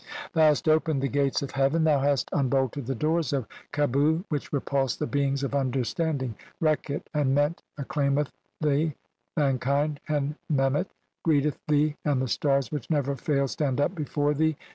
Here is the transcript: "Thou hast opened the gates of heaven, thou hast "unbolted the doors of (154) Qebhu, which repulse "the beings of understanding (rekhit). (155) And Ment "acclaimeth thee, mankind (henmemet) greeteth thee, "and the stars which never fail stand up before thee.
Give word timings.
"Thou 0.33 0.47
hast 0.47 0.67
opened 0.67 1.03
the 1.03 1.07
gates 1.07 1.43
of 1.43 1.51
heaven, 1.51 1.83
thou 1.83 1.99
hast 1.99 2.27
"unbolted 2.33 2.87
the 2.87 2.95
doors 2.95 3.33
of 3.33 3.43
(154) 3.75 3.87
Qebhu, 3.87 4.23
which 4.29 4.51
repulse 4.51 4.95
"the 4.95 5.05
beings 5.05 5.43
of 5.43 5.53
understanding 5.53 6.33
(rekhit). 6.59 7.03
(155) 7.13 7.13
And 7.21 7.35
Ment 7.35 7.61
"acclaimeth 7.77 8.31
thee, 8.59 8.95
mankind 9.37 9.99
(henmemet) 10.09 10.87
greeteth 11.21 11.59
thee, 11.67 11.97
"and 12.03 12.19
the 12.19 12.27
stars 12.27 12.71
which 12.71 12.89
never 12.89 13.15
fail 13.15 13.47
stand 13.47 13.79
up 13.79 13.93
before 13.93 14.33
thee. 14.33 14.57